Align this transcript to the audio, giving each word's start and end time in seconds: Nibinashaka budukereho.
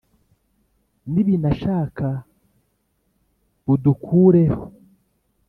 Nibinashaka 1.11 2.07
budukereho. 3.65 4.63